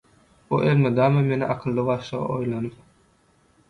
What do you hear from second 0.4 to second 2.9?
Bu elmydama meni akylly-başly oýlanyp